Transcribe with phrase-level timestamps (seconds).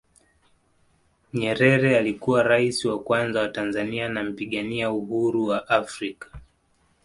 [1.33, 6.25] nyerere alikuwa raisi wa kwanza wa tanzania na mpigania Uhuru wa africa